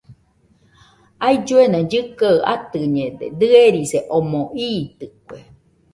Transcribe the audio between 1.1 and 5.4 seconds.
Aillue kɨkɨaɨ atɨñede, dɨerise omo iitɨkue.